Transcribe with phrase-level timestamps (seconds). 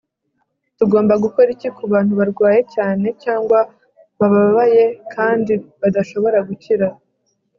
[0.77, 3.59] tugomba gukora iki kubantu barwaye cyane cyangwa
[4.19, 6.87] bababaye kandi badashobora gukira